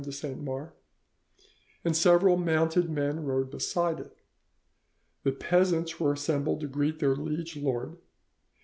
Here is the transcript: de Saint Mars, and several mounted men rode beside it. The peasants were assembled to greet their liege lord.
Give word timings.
de 0.03 0.11
Saint 0.11 0.41
Mars, 0.41 0.71
and 1.85 1.95
several 1.95 2.35
mounted 2.35 2.89
men 2.89 3.23
rode 3.23 3.51
beside 3.51 3.99
it. 3.99 4.17
The 5.21 5.31
peasants 5.31 5.99
were 5.99 6.13
assembled 6.13 6.61
to 6.61 6.67
greet 6.67 6.97
their 6.97 7.15
liege 7.15 7.55
lord. 7.55 7.97